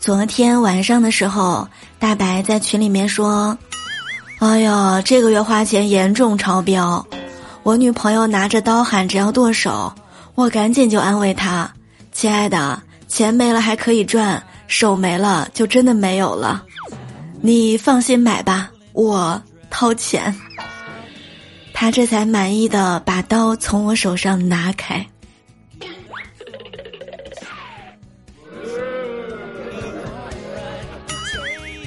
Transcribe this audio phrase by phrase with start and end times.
[0.00, 3.58] 昨天晚上的时候，大白在群里面说
[4.38, 7.04] ：“哎呀，这个月花钱严重超标，
[7.64, 9.92] 我女朋友拿着刀喊着要剁手，
[10.36, 11.70] 我赶紧就安慰她：
[12.12, 16.62] 亲爱的，钱没了还可以赚，手没了就真的没有了，
[17.40, 20.34] 你放心买吧，我掏钱。”
[21.74, 25.06] 他这才满意的把刀从我手上拿开。